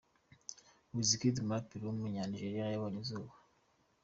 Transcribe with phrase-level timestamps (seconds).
[0.95, 3.33] Wizkid, umuraperi w’umunyanigeriya yabonye izuba.